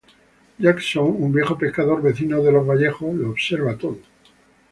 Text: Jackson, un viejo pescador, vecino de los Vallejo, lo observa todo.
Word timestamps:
Jackson, 0.57 1.13
un 1.19 1.31
viejo 1.31 1.59
pescador, 1.59 2.01
vecino 2.01 2.41
de 2.41 2.51
los 2.51 2.65
Vallejo, 2.65 3.13
lo 3.13 3.29
observa 3.29 3.77
todo. 3.77 3.97